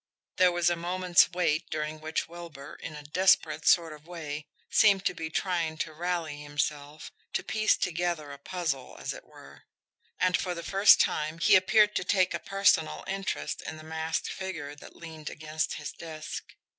[0.37, 5.05] There was a moment's wait, during which Wilbur, in a desperate sort of way, seemed
[5.05, 9.65] to be trying to rally himself, to piece together a puzzle, as it were;
[10.19, 14.29] and for the first time he appeared to take a personal interest in the masked
[14.29, 16.45] figure that leaned against his desk.